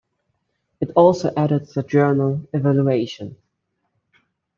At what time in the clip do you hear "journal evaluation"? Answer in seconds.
1.83-3.37